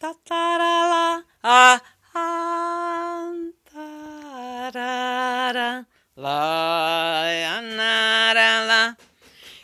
[0.00, 1.06] Ta ta ra la
[1.42, 1.78] ah
[2.14, 3.32] ah
[3.70, 3.88] ta
[4.76, 4.96] ra
[5.56, 5.70] ra
[6.24, 6.40] la
[7.42, 7.94] ya na
[8.38, 8.82] ra la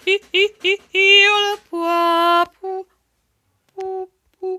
[0.04, 2.00] hi hi hi hi o la pua
[2.56, 2.70] pu
[3.70, 3.86] pu
[4.34, 4.50] pu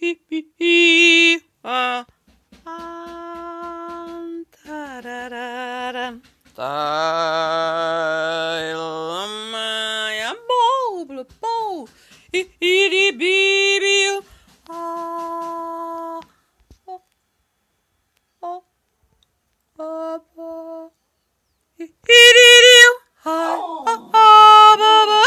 [0.00, 0.76] hi hi hi
[1.78, 2.00] ah
[2.66, 4.20] ah
[4.58, 5.48] ta ra ra
[5.96, 6.06] ra
[6.58, 6.74] ta
[8.80, 8.87] la
[11.78, 11.86] bo
[12.34, 13.34] hi hi di bi
[13.82, 13.96] bi
[14.70, 16.18] ah
[16.92, 17.02] oh
[18.50, 18.60] oh
[19.86, 20.50] ah ba
[21.78, 22.78] hi hi di di
[23.34, 23.56] ah
[23.92, 25.22] ah ah ba ba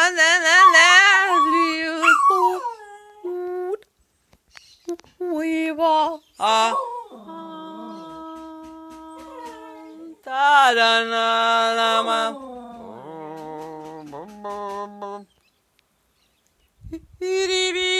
[0.00, 1.30] and then and then
[1.78, 1.94] you
[5.38, 6.20] we will
[6.50, 6.74] ah
[10.26, 11.26] ta da na
[11.78, 11.90] la
[16.90, 17.04] Beep,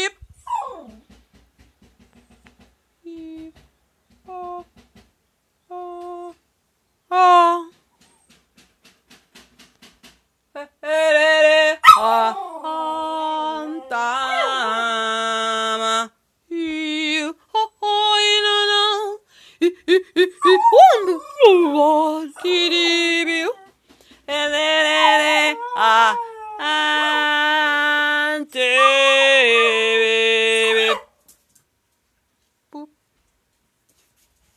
[32.70, 32.90] Boop.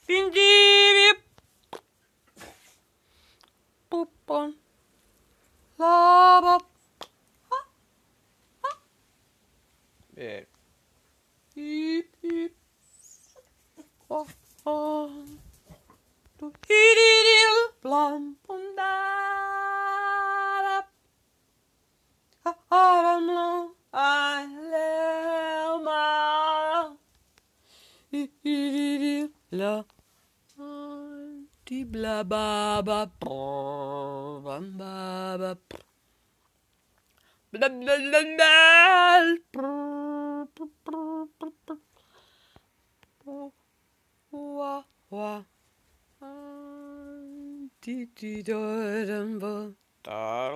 [0.08, 1.20] Dee, beep.
[3.90, 4.56] Boop, on.
[5.78, 6.58] La, ba.
[7.50, 7.60] Ha.
[8.64, 8.72] Ha.
[10.16, 10.48] Beep.
[28.12, 29.86] La
[31.64, 33.08] di bla ba ba
[34.44, 34.58] ba
[35.40, 35.84] ba brr.
[37.52, 38.56] bla bla bla bla.
[44.32, 45.34] Wa- wa
[47.82, 48.60] di di da
[49.08, 49.72] dum ba
[50.04, 50.52] da.